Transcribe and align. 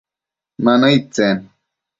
Ma 0.63 0.73
nëid 0.79 1.03
tsen? 1.13 1.37